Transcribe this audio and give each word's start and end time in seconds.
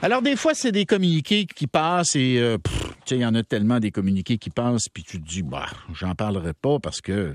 Alors, 0.00 0.22
des 0.22 0.36
fois, 0.36 0.54
c'est 0.54 0.70
des 0.70 0.86
communiqués 0.86 1.44
qui 1.44 1.66
passent 1.66 2.14
et 2.14 2.38
euh, 2.38 2.56
il 3.10 3.16
y 3.16 3.26
en 3.26 3.34
a 3.34 3.42
tellement 3.42 3.80
des 3.80 3.90
communiqués 3.90 4.38
qui 4.38 4.48
passent, 4.48 4.88
puis 4.88 5.02
tu 5.02 5.20
te 5.20 5.28
dis, 5.28 5.42
bah, 5.42 5.66
j'en 5.92 6.14
parlerai 6.14 6.52
pas 6.52 6.78
parce 6.78 7.00
que 7.00 7.34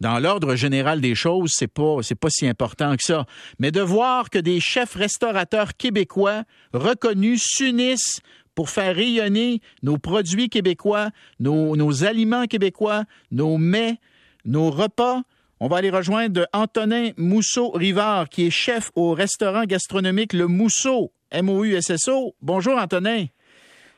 dans 0.00 0.18
l'ordre 0.18 0.56
général 0.56 1.00
des 1.00 1.14
choses, 1.14 1.52
c'est 1.54 1.68
pas 1.68 1.98
c'est 2.02 2.16
pas 2.16 2.30
si 2.30 2.48
important 2.48 2.96
que 2.96 3.02
ça. 3.02 3.26
Mais 3.60 3.70
de 3.70 3.80
voir 3.80 4.28
que 4.28 4.38
des 4.38 4.58
chefs 4.58 4.94
restaurateurs 4.94 5.76
québécois 5.76 6.42
reconnus 6.72 7.44
s'unissent 7.44 8.20
pour 8.56 8.68
faire 8.68 8.96
rayonner 8.96 9.60
nos 9.84 9.98
produits 9.98 10.48
québécois, 10.48 11.10
nos, 11.38 11.76
nos 11.76 12.04
aliments 12.04 12.46
québécois, 12.46 13.04
nos 13.30 13.56
mets, 13.56 14.00
nos 14.44 14.70
repas, 14.70 15.22
on 15.60 15.68
va 15.68 15.76
aller 15.76 15.90
rejoindre 15.90 16.46
Antonin 16.52 17.10
Mousseau-Rivard, 17.16 18.28
qui 18.28 18.46
est 18.46 18.50
chef 18.50 18.90
au 18.94 19.12
restaurant 19.12 19.64
gastronomique 19.64 20.32
Le 20.32 20.48
Mousseau, 20.48 21.12
M-O-U-S-S-O. 21.30 22.34
Bonjour, 22.40 22.78
Antonin. 22.78 23.26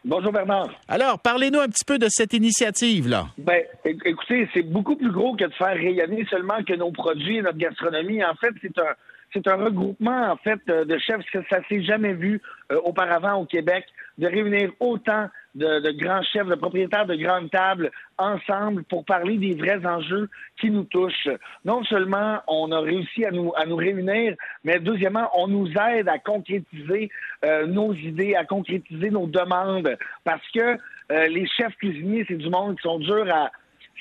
Bonjour, 0.05 0.33
Bernard. 0.33 0.71
Alors, 0.87 1.19
parlez-nous 1.21 1.61
un 1.61 1.69
petit 1.69 1.85
peu 1.85 1.99
de 1.99 2.07
cette 2.09 2.33
initiative-là. 2.33 3.27
Ben, 3.37 3.63
écoutez, 3.85 4.49
c'est 4.55 4.63
beaucoup 4.63 4.97
plus 4.97 5.11
gros 5.11 5.35
que 5.37 5.45
de 5.45 5.53
faire 5.55 5.75
rayonner 5.75 6.25
seulement 6.31 6.63
que 6.67 6.75
nos 6.75 6.93
produits 6.93 7.39
et 7.39 7.43
notre 7.43 7.59
gastronomie. 7.59 8.25
En 8.25 8.35
fait, 8.35 8.55
c'est 8.63 8.79
un, 8.79 8.95
c'est 9.33 9.47
un 9.49 9.57
regroupement, 9.57 10.31
en 10.31 10.37
fait, 10.37 10.61
euh, 10.69 10.85
de 10.85 10.99
chefs 10.99 11.25
que 11.33 11.41
ça 11.51 11.59
s'est 11.69 11.83
jamais 11.83 12.15
vu 12.15 12.41
euh, 12.73 12.81
auparavant 12.85 13.35
au 13.35 13.45
Québec, 13.45 13.85
de 14.19 14.27
réunir 14.27 14.71
autant 14.81 15.29
de, 15.59 15.91
grands 15.93 16.23
chefs, 16.23 16.47
de 16.47 16.55
propriétaires 16.55 17.07
de 17.07 17.17
grandes 17.17 17.51
tables 17.51 17.91
ensemble 18.17 18.85
pour 18.85 19.05
parler 19.05 19.37
des 19.37 19.55
vrais 19.55 19.85
enjeux 19.85 20.29
qui 20.61 20.71
nous 20.71 20.85
touchent. 20.85 21.29
Non 21.65 21.85
seulement 21.85 22.39
on 22.47 22.73
a 22.73 22.81
réussi 22.81 23.25
à 23.25 23.31
nous, 23.31 23.53
à 23.57 23.67
nous 23.67 23.77
réunir, 23.77 24.35
mais 24.65 24.79
deuxièmement, 24.79 25.31
on 25.37 25.49
nous 25.49 25.69
aide 25.91 26.09
à 26.09 26.19
concrétiser 26.19 27.11
euh, 27.45 27.67
nos 27.67 27.93
idées, 27.93 28.35
à 28.35 28.45
concrétiser 28.45 29.11
nos 29.11 29.27
demandes, 29.27 29.97
parce 30.25 30.47
que 30.55 30.77
les 31.11 31.47
chefs 31.47 31.75
cuisiniers, 31.77 32.27
c'est 32.29 32.37
du 32.37 32.51
monde 32.51 32.77
qui 32.77 32.83
sont 32.83 32.99
durs 32.99 33.35
à 33.35 33.51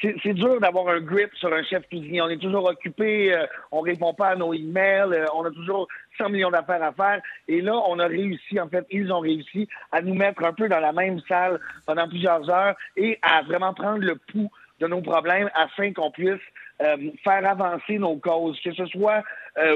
c'est 0.02 0.34
dur 0.34 0.59
d'avoir 0.59 0.90
un 0.90 1.02
grip 1.02 1.30
sur 1.36 1.52
un 1.53 1.64
chef 1.64 1.88
cuisinier. 1.88 2.22
On 2.22 2.30
est 2.30 2.42
toujours 2.42 2.66
occupé, 2.66 3.34
euh, 3.34 3.45
on 3.72 3.81
répond 3.81 4.14
pas 4.14 4.30
à 4.30 4.36
nos 4.36 4.53
emails, 4.53 5.14
euh, 5.14 5.26
on 5.34 5.44
a 5.44 5.52
toujours 5.52 5.88
100 6.17 6.30
millions 6.30 6.52
d'affaires 6.52 6.84
à 6.84 6.92
faire. 6.92 7.22
Et 7.48 7.62
là, 7.62 7.76
on 7.88 8.00
a 8.00 8.08
réussi, 8.08 8.59
en 8.59 8.70
fait, 8.70 8.86
ils 8.92 9.12
ont 9.12 9.20
réussi 9.20 9.68
à 9.92 10.02
nous 10.02 10.14
mettre 10.14 10.44
un 10.44 10.53
peu 10.53 10.70
dans 10.70 10.80
la 10.80 10.92
même 10.92 11.20
salle 11.28 11.59
pendant 11.86 12.08
plusieurs 12.08 12.50
heures 12.50 12.75
et 12.95 13.18
à 13.22 13.42
vraiment 13.42 13.73
prendre 13.73 14.03
le 14.03 14.16
pouls 14.16 14.52
de 14.80 14.88
nos 14.88 15.02
problèmes 15.02 15.50
afin 15.56 15.92
qu'on 15.94 16.12
puisse 16.12 16.42
euh, 16.81 16.98
faire 17.23 17.50
avancer 17.50 17.98
nos 17.98 18.18
causes, 18.18 18.59
que 18.64 18.72
ce 18.73 18.86
soit, 18.86 19.23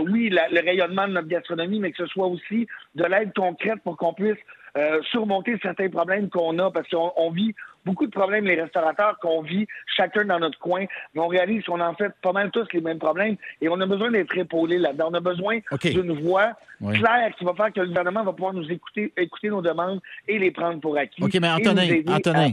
oui, 0.09 0.29
le 0.29 0.63
rayonnement 0.63 1.07
de 1.07 1.13
notre 1.13 1.27
gastronomie, 1.27 1.79
mais 1.79 1.91
que 1.91 1.97
ce 1.97 2.07
soit 2.07 2.27
aussi 2.27 2.67
de 2.95 3.03
l'aide 3.03 3.33
concrète 3.33 3.81
pour 3.83 3.97
qu'on 3.97 4.13
puisse 4.13 4.37
euh, 4.77 5.01
surmonter 5.11 5.57
certains 5.61 5.89
problèmes 5.89 6.29
qu'on 6.29 6.57
a, 6.59 6.71
parce 6.71 6.87
qu'on 6.87 7.31
vit 7.31 7.53
beaucoup 7.85 8.05
de 8.05 8.11
problèmes, 8.11 8.45
les 8.45 8.61
restaurateurs, 8.61 9.17
qu'on 9.19 9.41
vit 9.41 9.67
chacun 9.97 10.23
dans 10.23 10.39
notre 10.39 10.57
coin. 10.59 10.85
Mais 11.13 11.21
on 11.21 11.27
réalise 11.27 11.65
qu'on 11.65 11.81
a 11.81 11.89
en 11.89 11.93
fait 11.93 12.13
pas 12.21 12.31
mal 12.31 12.51
tous 12.51 12.67
les 12.71 12.79
mêmes 12.79 12.99
problèmes 12.99 13.35
et 13.59 13.67
on 13.67 13.79
a 13.81 13.85
besoin 13.85 14.11
d'être 14.11 14.37
épaulés 14.37 14.77
là-dedans. 14.77 15.09
On 15.11 15.15
a 15.15 15.19
besoin 15.19 15.59
d'une 15.83 16.13
voix 16.21 16.53
claire 16.79 17.35
qui 17.37 17.43
va 17.43 17.53
faire 17.53 17.73
que 17.73 17.81
le 17.81 17.87
gouvernement 17.87 18.23
va 18.23 18.31
pouvoir 18.31 18.53
nous 18.53 18.71
écouter, 18.71 19.11
écouter 19.17 19.49
nos 19.49 19.61
demandes 19.61 19.99
et 20.27 20.39
les 20.39 20.51
prendre 20.51 20.79
pour 20.79 20.97
acquis. 20.97 21.21
OK, 21.21 21.33
mais 21.41 21.49
Antonin, 21.49 21.87
Antonin, 22.07 22.49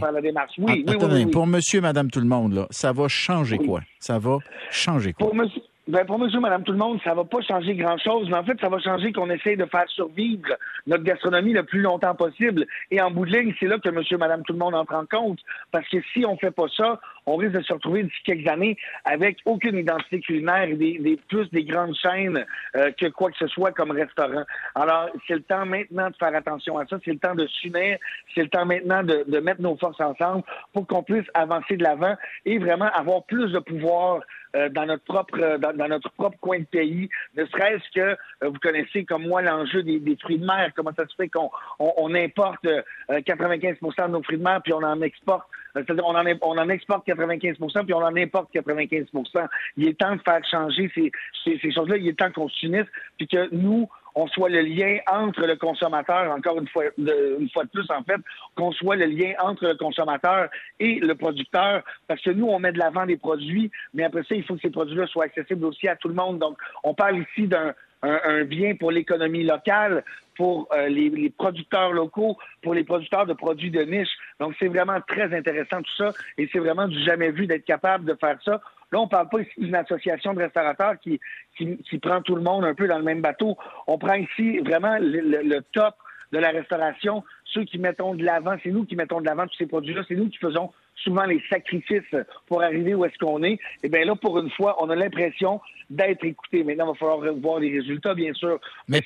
Oui, 0.58 0.84
Antonin 0.88 1.28
pour 1.28 1.46
monsieur, 1.46 1.80
madame, 1.80 2.10
tout 2.10 2.20
le 2.20 2.26
monde, 2.26 2.54
là, 2.54 2.66
ça 2.70 2.92
va 2.92 3.06
changer 3.06 3.58
quoi? 3.58 3.80
Ça 4.00 4.18
va 4.18 4.38
changer 4.70 5.12
quoi? 5.12 5.26
Pour 5.26 5.36
monsieur, 5.36 5.62
ben 5.88 6.04
pour 6.04 6.18
monsieur, 6.18 6.38
madame, 6.38 6.64
tout 6.64 6.72
le 6.72 6.78
monde, 6.78 7.00
ça 7.02 7.14
va 7.14 7.24
pas 7.24 7.40
changer 7.40 7.74
grand-chose, 7.74 8.28
mais 8.28 8.36
en 8.36 8.44
fait, 8.44 8.60
ça 8.60 8.68
va 8.68 8.78
changer 8.78 9.10
qu'on 9.10 9.30
essaye 9.30 9.56
de 9.56 9.64
faire 9.64 9.88
survivre 9.88 10.54
notre 10.86 11.02
gastronomie 11.02 11.54
le 11.54 11.62
plus 11.62 11.80
longtemps 11.80 12.14
possible. 12.14 12.66
Et 12.90 13.00
en 13.00 13.10
bout 13.10 13.24
de 13.24 13.32
ligne, 13.32 13.54
c'est 13.58 13.68
là 13.68 13.78
que 13.78 13.88
monsieur, 13.88 14.18
madame, 14.18 14.42
tout 14.42 14.52
le 14.52 14.58
monde 14.58 14.74
entre 14.74 14.94
en 14.94 15.06
compte. 15.06 15.38
Parce 15.72 15.88
que 15.88 15.96
si 16.12 16.26
on 16.26 16.36
fait 16.36 16.50
pas 16.50 16.66
ça, 16.76 17.00
on 17.24 17.36
risque 17.36 17.54
de 17.54 17.62
se 17.62 17.72
retrouver 17.72 18.02
d'ici 18.02 18.18
quelques 18.22 18.46
années 18.50 18.76
avec 19.06 19.38
aucune 19.46 19.78
identité 19.78 20.20
culinaire 20.20 20.64
et 20.64 20.74
des, 20.74 21.18
plus 21.26 21.48
des 21.52 21.64
grandes 21.64 21.94
chaînes 21.94 22.44
euh, 22.76 22.90
que 22.92 23.06
quoi 23.06 23.30
que 23.30 23.38
ce 23.38 23.46
soit 23.46 23.72
comme 23.72 23.90
restaurant. 23.90 24.44
Alors, 24.74 25.08
c'est 25.26 25.36
le 25.36 25.42
temps 25.42 25.64
maintenant 25.64 26.10
de 26.10 26.16
faire 26.16 26.34
attention 26.34 26.76
à 26.76 26.86
ça. 26.86 26.98
C'est 27.02 27.12
le 27.12 27.18
temps 27.18 27.34
de 27.34 27.46
s'unir. 27.46 27.96
C'est 28.34 28.42
le 28.42 28.48
temps 28.48 28.66
maintenant 28.66 29.02
de, 29.02 29.24
de 29.26 29.38
mettre 29.38 29.62
nos 29.62 29.76
forces 29.78 30.00
ensemble 30.02 30.42
pour 30.74 30.86
qu'on 30.86 31.02
puisse 31.02 31.26
avancer 31.32 31.78
de 31.78 31.82
l'avant 31.82 32.14
et 32.44 32.58
vraiment 32.58 32.90
avoir 32.94 33.22
plus 33.24 33.52
de 33.52 33.58
pouvoir 33.58 34.20
euh, 34.56 34.68
dans 34.70 34.86
notre 34.86 35.04
propre 35.04 35.38
euh, 35.38 35.58
dans, 35.58 35.88
notre 35.88 36.10
propre 36.12 36.38
coin 36.40 36.60
de 36.60 36.64
pays, 36.64 37.08
ne 37.36 37.44
serait-ce 37.46 37.84
que 37.94 38.00
euh, 38.00 38.16
vous 38.48 38.58
connaissez 38.60 39.04
comme 39.04 39.26
moi 39.26 39.42
l'enjeu 39.42 39.82
des, 39.82 40.16
fruits 40.20 40.38
de 40.38 40.46
mer, 40.46 40.72
comment 40.74 40.92
ça 40.96 41.06
se 41.06 41.14
fait 41.14 41.28
qu'on 41.28 41.50
on, 41.78 42.14
importe 42.14 42.64
95% 43.10 44.06
de 44.06 44.12
nos 44.12 44.22
fruits 44.22 44.38
de 44.38 44.42
mer 44.42 44.60
puis 44.62 44.72
on 44.72 44.82
en 44.82 45.00
exporte. 45.02 45.46
C'est-à-dire 45.74 46.04
on 46.06 46.14
en, 46.14 46.24
on 46.42 46.58
en 46.58 46.68
exporte 46.68 47.06
95% 47.06 47.84
puis 47.84 47.94
on 47.94 47.98
en 47.98 48.16
importe 48.16 48.52
95% 48.54 49.48
Il 49.76 49.88
est 49.88 49.98
temps 49.98 50.16
de 50.16 50.22
faire 50.22 50.44
changer 50.50 50.90
ces, 50.94 51.12
ces, 51.44 51.58
ces 51.58 51.72
choses-là. 51.72 51.98
Il 51.98 52.08
est 52.08 52.18
temps 52.18 52.32
qu'on 52.32 52.48
s'unisse 52.48 52.86
puis 53.18 53.28
que 53.28 53.54
nous, 53.54 53.88
on 54.18 54.26
soit 54.26 54.48
le 54.48 54.62
lien 54.62 54.98
entre 55.06 55.46
le 55.46 55.54
consommateur, 55.54 56.32
encore 56.32 56.58
une 56.58 56.66
fois, 56.66 56.84
de, 56.98 57.36
une 57.38 57.48
fois 57.50 57.62
de 57.62 57.68
plus 57.68 57.88
en 57.88 58.02
fait, 58.02 58.20
qu'on 58.56 58.72
soit 58.72 58.96
le 58.96 59.06
lien 59.06 59.34
entre 59.38 59.64
le 59.64 59.76
consommateur 59.76 60.48
et 60.80 60.98
le 60.98 61.14
producteur, 61.14 61.84
parce 62.08 62.20
que 62.20 62.30
nous, 62.30 62.46
on 62.46 62.58
met 62.58 62.72
de 62.72 62.78
l'avant 62.78 63.06
des 63.06 63.16
produits, 63.16 63.70
mais 63.94 64.02
après 64.02 64.24
ça, 64.24 64.34
il 64.34 64.42
faut 64.42 64.56
que 64.56 64.60
ces 64.62 64.70
produits-là 64.70 65.06
soient 65.06 65.26
accessibles 65.26 65.64
aussi 65.64 65.86
à 65.86 65.94
tout 65.94 66.08
le 66.08 66.14
monde. 66.14 66.40
Donc, 66.40 66.58
on 66.82 66.94
parle 66.94 67.18
ici 67.18 67.46
d'un 67.46 67.74
un, 68.02 68.44
bien 68.44 68.74
pour 68.74 68.90
l'économie 68.90 69.44
locale, 69.44 70.04
pour 70.36 70.68
euh, 70.72 70.88
les, 70.88 71.30
producteurs 71.30 71.92
locaux, 71.92 72.36
pour 72.62 72.74
les 72.74 72.84
producteurs 72.84 73.26
de 73.26 73.32
produits 73.32 73.70
de 73.70 73.82
niche. 73.82 74.10
Donc, 74.38 74.54
c'est 74.58 74.68
vraiment 74.68 75.00
très 75.00 75.36
intéressant 75.36 75.82
tout 75.82 75.96
ça 75.96 76.12
et 76.36 76.48
c'est 76.52 76.60
vraiment 76.60 76.86
du 76.86 77.02
jamais 77.02 77.30
vu 77.30 77.46
d'être 77.46 77.64
capable 77.64 78.04
de 78.04 78.14
faire 78.14 78.38
ça. 78.44 78.60
Là, 78.92 79.00
on 79.00 79.04
ne 79.04 79.08
parle 79.08 79.28
pas 79.28 79.40
ici 79.40 79.52
d'une 79.58 79.74
association 79.74 80.32
de 80.32 80.40
restaurateurs 80.40 80.98
qui, 81.00 81.20
qui, 81.56 81.98
prend 81.98 82.22
tout 82.22 82.36
le 82.36 82.42
monde 82.42 82.64
un 82.64 82.74
peu 82.74 82.88
dans 82.88 82.98
le 82.98 83.04
même 83.04 83.20
bateau. 83.20 83.56
On 83.86 83.98
prend 83.98 84.14
ici 84.14 84.58
vraiment 84.58 84.96
le, 85.00 85.60
top 85.72 85.94
de 86.32 86.38
la 86.38 86.50
restauration, 86.50 87.24
ceux 87.44 87.64
qui 87.64 87.78
mettons 87.78 88.14
de 88.14 88.24
l'avant, 88.24 88.56
c'est 88.62 88.70
nous 88.70 88.84
qui 88.84 88.96
mettons 88.96 89.20
de 89.20 89.26
l'avant 89.26 89.46
tous 89.46 89.56
ces 89.56 89.66
produits-là, 89.66 90.02
c'est 90.06 90.14
nous 90.14 90.28
qui 90.28 90.36
faisons 90.38 90.70
souvent 90.96 91.24
les 91.24 91.42
sacrifices 91.48 92.14
pour 92.46 92.62
arriver 92.62 92.94
où 92.94 93.04
est-ce 93.04 93.16
qu'on 93.18 93.42
est. 93.42 93.52
Et 93.52 93.60
eh 93.84 93.88
bien 93.88 94.04
là, 94.04 94.14
pour 94.14 94.38
une 94.38 94.50
fois, 94.50 94.76
on 94.82 94.90
a 94.90 94.96
l'impression 94.96 95.60
d'être 95.88 96.24
écouté. 96.24 96.64
Maintenant, 96.64 96.86
il 96.86 96.88
va 96.88 96.94
falloir 96.94 97.34
voir 97.36 97.60
les 97.60 97.78
résultats, 97.78 98.14
bien 98.14 98.32
sûr. 98.34 98.60
Mais, 98.88 99.00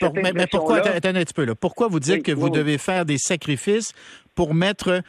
pourquoi, 0.50 0.78
attendez 0.78 1.20
un 1.20 1.24
petit 1.24 1.34
peu 1.34 1.44
là, 1.44 1.54
pourquoi 1.54 1.88
vous 1.88 2.00
dites 2.00 2.24
que 2.24 2.32
vous 2.32 2.50
devez 2.50 2.78
faire 2.78 3.04
des 3.04 3.18
sacrifices 3.18 3.92
pour 4.34 4.54
mettre 4.54 5.02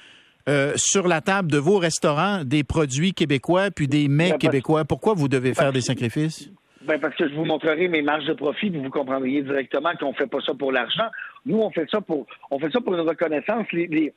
euh, 0.49 0.73
sur 0.75 1.07
la 1.07 1.21
table 1.21 1.49
de 1.49 1.57
vos 1.57 1.77
restaurants 1.77 2.43
des 2.43 2.63
produits 2.63 3.13
québécois 3.13 3.71
puis 3.71 3.87
des 3.87 4.09
mets 4.09 4.31
ben, 4.31 4.37
québécois. 4.37 4.83
Pourquoi 4.83 5.13
vous 5.13 5.29
devez 5.29 5.53
faire 5.53 5.71
des 5.71 5.81
sacrifices? 5.81 6.49
Ben 6.85 6.99
parce 6.99 7.15
que 7.15 7.29
je 7.29 7.33
vous 7.33 7.45
montrerai 7.45 7.87
mes 7.87 8.01
marges 8.01 8.25
de 8.25 8.33
profit, 8.33 8.69
vous 8.69 8.89
comprendriez 8.89 9.41
directement 9.41 9.93
qu'on 9.97 10.09
ne 10.09 10.15
fait 10.15 10.27
pas 10.27 10.41
ça 10.45 10.53
pour 10.53 10.73
l'argent. 10.73 11.07
Nous, 11.45 11.57
on 11.57 11.71
fait 11.71 11.89
ça 11.89 12.01
pour 12.01 12.27
on 12.51 12.59
fait 12.59 12.71
ça 12.71 12.81
pour 12.81 12.93
une 12.93 13.07
reconnaissance. 13.07 13.65
Les, 13.71 14.13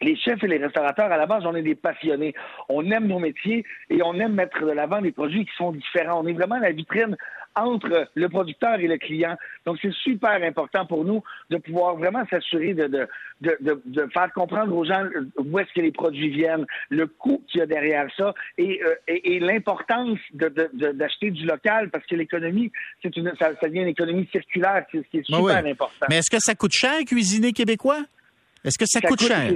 les, 0.00 0.16
chefs 0.16 0.42
et 0.44 0.46
les 0.46 0.58
restaurateurs, 0.58 1.10
à 1.10 1.16
la 1.16 1.26
base, 1.26 1.44
on 1.46 1.54
est 1.56 1.62
des 1.62 1.74
passionnés. 1.74 2.32
On 2.68 2.88
aime 2.92 3.08
nos 3.08 3.18
métiers 3.18 3.64
et 3.90 4.02
on 4.04 4.14
aime 4.14 4.34
mettre 4.34 4.64
de 4.64 4.70
l'avant 4.70 5.00
des 5.00 5.10
produits 5.10 5.46
qui 5.46 5.56
sont 5.56 5.72
différents. 5.72 6.22
On 6.22 6.26
est 6.28 6.32
vraiment 6.32 6.58
la 6.58 6.70
vitrine 6.70 7.16
entre 7.56 8.08
le 8.14 8.28
producteur 8.28 8.80
et 8.80 8.88
le 8.88 8.98
client. 8.98 9.36
Donc, 9.66 9.78
c'est 9.80 9.92
super 9.92 10.42
important 10.42 10.86
pour 10.86 11.04
nous 11.04 11.22
de 11.50 11.56
pouvoir 11.58 11.96
vraiment 11.96 12.24
s'assurer 12.28 12.74
de, 12.74 12.86
de, 12.86 13.06
de, 13.40 13.82
de, 13.84 14.06
faire 14.12 14.32
comprendre 14.32 14.76
aux 14.76 14.84
gens 14.84 15.04
où 15.36 15.58
est-ce 15.58 15.72
que 15.72 15.80
les 15.80 15.92
produits 15.92 16.30
viennent, 16.30 16.66
le 16.90 17.06
coût 17.06 17.42
qu'il 17.48 17.60
y 17.60 17.62
a 17.62 17.66
derrière 17.66 18.08
ça 18.16 18.34
et, 18.58 18.80
euh, 18.82 18.94
et, 19.06 19.38
l'importance 19.40 20.18
d'acheter 20.32 21.30
du 21.30 21.44
local 21.44 21.90
parce 21.90 22.06
que 22.06 22.16
l'économie, 22.16 22.72
c'est 23.02 23.16
une, 23.16 23.32
ça, 23.38 23.50
ça 23.60 23.68
devient 23.68 23.80
une 23.80 23.88
économie 23.88 24.28
circulaire, 24.32 24.84
c'est 24.90 24.98
ce 24.98 25.08
qui 25.08 25.18
est 25.18 25.26
super 25.26 25.64
important. 25.64 26.06
Mais 26.08 26.18
est-ce 26.18 26.30
que 26.30 26.40
ça 26.40 26.54
coûte 26.54 26.72
cher 26.72 26.98
cuisiner 27.06 27.52
québécois? 27.52 28.02
Est-ce 28.64 28.78
que 28.78 28.86
ça, 28.86 29.00
coûte, 29.02 29.20
cher? 29.20 29.52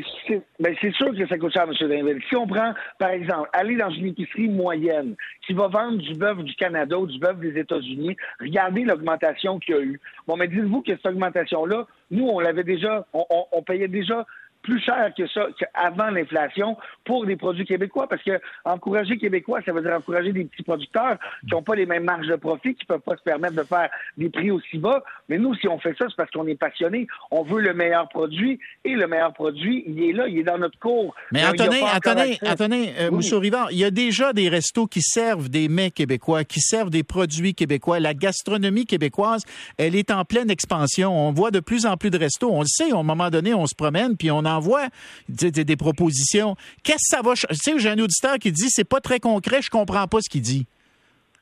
Ben, 0.61 0.77
c'est 0.83 0.93
sûr 0.93 1.17
que 1.17 1.27
ça 1.27 1.39
coûte 1.39 1.53
cher, 1.53 1.65
M. 1.65 1.89
Dainville. 1.89 2.21
Si 2.29 2.37
on 2.37 2.47
prend, 2.47 2.75
par 2.99 3.09
exemple, 3.09 3.49
aller 3.55 3.75
dans 3.75 3.89
une 3.89 4.09
épicerie 4.09 4.49
moyenne 4.49 5.15
qui 5.47 5.55
va 5.55 5.69
vendre 5.69 5.97
du 5.97 6.15
bœuf 6.15 6.37
du 6.45 6.55
Canada 6.57 6.99
ou 6.99 7.07
du 7.07 7.19
bœuf 7.19 7.39
des 7.39 7.59
États-Unis, 7.59 8.17
regardez 8.39 8.85
l'augmentation 8.85 9.59
qu'il 9.61 9.75
y 9.75 9.79
a 9.79 9.81
eu. 9.81 10.01
Bon, 10.27 10.37
mais 10.37 10.47
dites-vous 10.47 10.83
que 10.83 10.93
cette 10.93 11.07
augmentation-là, 11.07 11.87
nous, 12.11 12.27
on 12.27 12.39
l'avait 12.39 12.65
déjà, 12.65 13.07
on, 13.15 13.63
payait 13.63 13.89
déjà 13.89 14.27
plus 14.63 14.81
cher 14.81 15.13
que 15.17 15.27
ça, 15.29 15.47
qu'avant 15.59 16.11
l'inflation 16.11 16.77
pour 17.05 17.27
des 17.27 17.37
produits 17.37 17.65
québécois. 17.65 18.09
Parce 18.09 18.23
que 18.23 18.41
encourager 18.65 19.17
québécois, 19.17 19.61
ça 19.65 19.73
veut 19.73 19.83
dire 19.83 19.93
encourager 19.93 20.33
des 20.33 20.45
petits 20.45 20.63
producteurs 20.63 21.17
qui 21.41 21.55
n'ont 21.55 21.63
pas 21.63 21.75
les 21.75 21.87
mêmes 21.87 22.05
marges 22.05 22.27
de 22.27 22.37
profit, 22.37 22.75
qui 22.75 22.85
ne 22.85 22.95
peuvent 22.95 23.01
pas 23.01 23.17
se 23.17 23.23
permettre 23.23 23.55
de 23.55 23.63
faire 23.63 23.89
des 24.17 24.29
prix 24.29 24.51
aussi 24.51 24.79
bas. 24.79 25.03
Mais 25.29 25.39
nous, 25.39 25.55
si 25.55 25.69
on 25.69 25.79
fait 25.79 25.97
ça, 25.99 26.07
c'est 26.09 26.17
parce 26.17 26.31
qu'on 26.31 26.47
est 26.47 26.55
passionné. 26.55 27.07
On 27.31 27.43
veut 27.43 27.61
le 27.61 27.75
meilleur 27.75 28.09
produit 28.09 28.59
et 28.85 28.95
le 28.95 29.07
meilleur 29.07 29.33
produit, 29.33 29.85
il 29.87 30.03
est 30.03 30.13
là, 30.13 30.29
il 30.29 30.39
est 30.39 30.45
dans 30.45 30.59
notre 30.59 30.79
cours. 30.79 31.15
Mais 31.33 31.43
attendez, 31.43 31.81
attendez, 31.93 32.39
attendez, 32.43 32.93
Mousseau-Rivard, 33.11 33.73
il 33.73 33.79
y 33.79 33.85
a 33.85 33.91
déjà 33.91 34.33
des 34.33 34.49
restos 34.49 34.87
qui 34.87 35.01
servent 35.03 35.49
des 35.49 35.69
mets 35.69 35.91
québécois, 35.91 36.45
qui 36.45 36.61
servent 36.61 36.91
des 36.91 37.05
produits 37.05 37.55
québécois. 37.55 38.01
La 38.01 38.15
gastronomie 38.15 38.87
québécoise, 38.87 39.45
elle 39.77 39.95
est 39.95 40.11
en 40.11 40.25
pleine 40.25 40.51
expansion. 40.51 41.17
On 41.17 41.33
voit 41.33 41.51
de 41.51 41.61
plus 41.61 41.87
en 41.87 41.97
plus 41.97 42.11
de 42.11 42.19
restos. 42.19 42.51
On 42.51 42.61
le 42.61 42.67
sait, 42.67 42.93
à 42.93 42.97
un 42.97 43.03
moment 43.03 43.31
donné, 43.31 43.55
on 43.55 43.67
se 43.67 43.75
promène, 43.75 44.17
puis 44.17 44.31
on 44.31 44.45
envoie 44.49 44.89
des, 45.29 45.51
des, 45.51 45.77
propositions. 45.77 46.57
Qu'est-ce 46.83 46.97
que 47.11 47.17
ça 47.17 47.23
va... 47.23 47.35
Tu 47.35 47.47
sais, 47.55 47.79
j'ai 47.79 47.91
un 47.91 47.99
auditeur 47.99 48.39
qui 48.39 48.53
dit, 48.53 48.69
c'est 48.69 48.85
pas 48.85 49.01
très 49.01 49.21
concret, 49.21 49.63
je 49.63 49.71
comprends 49.71 50.07
pas 50.07 50.21
ce 50.21 50.29
qu'il 50.29 50.43
dit. 50.43 50.67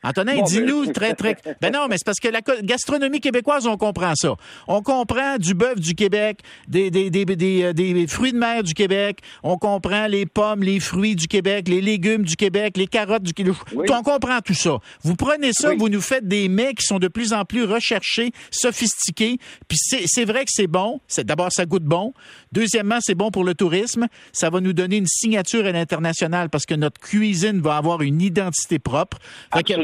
Antonin, 0.02 0.43
dis-nous 0.43 0.93
très, 0.93 1.14
très. 1.14 1.37
Ben 1.60 1.72
non, 1.72 1.87
mais 1.88 1.96
c'est 1.98 2.04
parce 2.04 2.20
que 2.20 2.28
la 2.28 2.40
gastronomie 2.62 3.20
québécoise, 3.20 3.66
on 3.66 3.76
comprend 3.76 4.12
ça. 4.14 4.34
On 4.69 4.82
comprend 4.82 5.38
du 5.38 5.54
bœuf 5.54 5.81
du 5.81 5.94
Québec, 5.94 6.40
des, 6.69 6.90
des, 6.90 7.10
des, 7.10 7.62
euh, 7.62 7.72
des, 7.72 8.06
fruits 8.06 8.32
de 8.32 8.38
mer 8.38 8.62
du 8.62 8.75
Québec, 8.75 9.20
on 9.43 9.56
comprend 9.56 10.06
les 10.06 10.26
pommes, 10.26 10.62
les 10.62 10.81
fruits 10.81 11.16
du 11.16 11.26
Québec, 11.26 11.69
les 11.69 11.81
légumes 11.81 12.25
du 12.25 12.37
Québec, 12.37 12.76
les 12.76 12.87
carottes 12.87 13.22
du 13.22 13.32
Québec. 13.32 13.54
On 13.75 14.02
comprend 14.02 14.40
tout 14.40 14.54
ça. 14.54 14.78
Vous 15.02 15.16
prenez 15.16 15.52
ça, 15.52 15.75
vous 15.75 15.88
nous 15.88 16.00
faites 16.00 16.26
des 16.26 16.48
mets 16.48 16.75
qui 16.75 16.84
sont 16.84 16.98
de 16.98 17.08
plus 17.08 17.32
en 17.32 17.44
plus 17.44 17.64
recherchés, 17.64 18.32
sophistiqués. 18.50 19.38
Puis 19.69 19.78
c'est 19.78 20.25
vrai 20.25 20.44
que 20.44 20.50
c'est 20.52 20.66
bon. 20.66 21.00
D'abord, 21.19 21.50
ça 21.52 21.66
goûte 21.66 21.84
bon. 21.84 22.12
Deuxièmement, 22.52 22.98
c'est 23.00 23.14
bon 23.14 23.31
pour 23.31 23.44
le 23.44 23.54
tourisme. 23.54 24.06
Ça 24.32 24.50
va 24.50 24.60
nous 24.60 24.72
donner 24.72 24.96
une 24.96 25.06
signature 25.06 25.66
à 25.66 25.72
l'international 25.72 26.50
parce 26.50 26.66
que 26.66 26.75
notre 26.75 27.00
cuisine 27.00 27.60
va 27.60 27.76
avoir 27.76 28.02
une 28.02 28.20
identité 28.20 28.78
propre. 28.78 29.19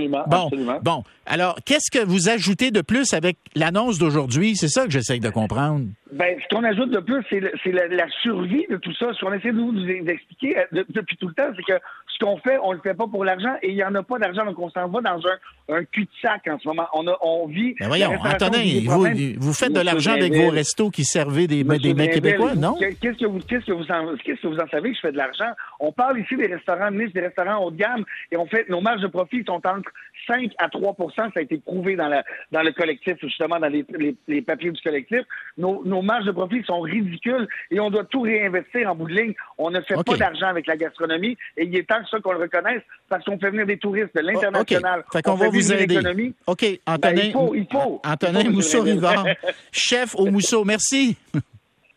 Bon, 0.08 0.50
bon. 0.82 1.04
Alors, 1.26 1.56
qu'est-ce 1.64 1.90
que 1.90 2.04
vous 2.04 2.28
ajoutez 2.28 2.70
de 2.70 2.80
plus 2.80 3.12
avec 3.14 3.36
l'annonce 3.54 3.98
d'aujourd'hui? 3.98 4.56
C'est 4.56 4.68
ça 4.68 4.84
que 4.84 4.90
j'essaye 4.90 5.20
de 5.20 5.30
comprendre. 5.30 5.86
Ben, 6.12 6.36
ce 6.42 6.54
qu'on 6.54 6.64
ajoute 6.64 6.90
de 6.90 6.98
plus, 7.00 7.24
c'est 7.30 7.72
la, 7.72 8.08
survie 8.22 8.66
de 8.68 8.76
tout 8.76 8.92
ça. 8.94 9.12
Ce 9.14 9.24
qu'on 9.24 9.32
essaie 9.32 9.52
de 9.52 9.60
vous 9.60 10.10
expliquer 10.10 10.58
euh, 10.58 10.84
depuis 10.90 11.16
tout 11.16 11.28
le 11.28 11.34
temps, 11.34 11.50
c'est 11.56 11.62
que 11.62 11.80
qu'on 12.22 12.36
fait, 12.38 12.58
on 12.62 12.72
le 12.72 12.80
fait 12.80 12.94
pas 12.94 13.06
pour 13.06 13.24
l'argent 13.24 13.54
et 13.62 13.70
il 13.70 13.74
n'y 13.74 13.84
en 13.84 13.94
a 13.94 14.02
pas 14.02 14.18
d'argent, 14.18 14.44
donc 14.44 14.58
on 14.58 14.70
s'en 14.70 14.88
va 14.88 15.00
dans 15.00 15.20
un, 15.26 15.76
un 15.76 15.84
cul-de-sac 15.84 16.46
en 16.48 16.58
ce 16.58 16.68
moment. 16.68 16.86
On, 16.94 17.06
a, 17.08 17.16
on 17.20 17.46
vit. 17.46 17.74
Ben 17.80 17.88
voyons, 17.88 18.12
Antonin, 18.12 18.62
vous, 18.86 19.06
vous, 19.38 19.52
faites 19.52 19.72
de 19.72 19.80
l'argent 19.80 20.12
avec 20.12 20.34
vos 20.34 20.50
restos 20.50 20.90
qui 20.90 21.04
servaient 21.04 21.46
des, 21.46 21.64
des 21.64 21.94
mecs 21.94 22.12
québécois, 22.12 22.54
non? 22.54 22.76
Qu'est-ce 22.78 23.18
que 23.18 23.26
vous, 23.26 23.40
qu'est-ce 23.40 23.66
que 23.66 23.72
vous 23.72 23.90
en, 23.90 24.16
qu'est-ce 24.24 24.40
que 24.40 24.46
vous 24.46 24.58
en 24.58 24.68
savez 24.68 24.90
que 24.90 24.96
je 24.96 25.00
fais 25.00 25.12
de 25.12 25.16
l'argent? 25.16 25.50
On 25.80 25.92
parle 25.92 26.20
ici 26.20 26.36
des 26.36 26.46
restaurants 26.46 26.90
de 26.90 26.96
niche, 26.96 27.12
des 27.12 27.20
restaurants 27.20 27.64
haut 27.64 27.70
de 27.70 27.76
gamme 27.76 28.04
et 28.30 28.36
on 28.36 28.46
fait, 28.46 28.68
nos 28.68 28.80
marges 28.80 29.02
de 29.02 29.08
profit 29.08 29.44
sont 29.46 29.60
entre 29.66 29.90
5 30.26 30.52
à 30.58 30.68
3 30.68 30.94
Ça 31.16 31.28
a 31.34 31.40
été 31.40 31.58
prouvé 31.58 31.96
dans, 31.96 32.08
la, 32.08 32.22
dans 32.52 32.62
le 32.62 32.72
collectif, 32.72 33.16
justement, 33.20 33.58
dans 33.58 33.68
les, 33.68 33.84
les, 34.28 34.42
papiers 34.42 34.70
du 34.70 34.80
collectif. 34.80 35.22
Nos, 35.58 35.82
nos 35.84 36.02
marges 36.02 36.26
de 36.26 36.30
profit 36.30 36.62
sont 36.64 36.80
ridicules 36.80 37.48
et 37.70 37.80
on 37.80 37.90
doit 37.90 38.04
tout 38.04 38.22
réinvestir 38.22 38.90
en 38.90 38.94
bout 38.94 39.08
de 39.08 39.14
ligne. 39.14 39.34
On 39.58 39.70
ne 39.70 39.80
fait 39.80 39.96
pas 40.04 40.16
d'argent 40.16 40.46
avec 40.46 40.66
la 40.66 40.76
gastronomie 40.76 41.36
et 41.56 41.64
il 41.64 41.76
est 41.76 41.88
temps 41.88 42.02
que 42.02 42.08
ça 42.12 42.20
qu'on 42.20 42.32
le 42.32 42.38
reconnaisse 42.38 42.82
parce 43.08 43.24
qu'on 43.24 43.38
fait 43.38 43.50
venir 43.50 43.66
des 43.66 43.78
touristes 43.78 44.14
de 44.14 44.20
l'international. 44.20 45.04
Fait 45.12 45.22
qu'on 45.22 45.34
va 45.34 45.48
vous 45.48 45.72
aider. 45.72 46.32
OK, 46.46 46.60
ben, 46.60 46.78
Antonin, 46.86 47.22
il 47.22 47.32
faut, 47.32 47.54
il 47.54 47.66
faut, 47.70 48.00
Antonin 48.04 48.50
Mousseau-Rivard, 48.50 49.26
chef 49.72 50.14
au 50.14 50.26
Mousseau. 50.26 50.64
Merci. 50.64 51.16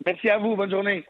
Merci 0.05 0.29
à 0.29 0.37
vous. 0.37 0.55
Bonne 0.55 0.71
journée. 0.71 1.05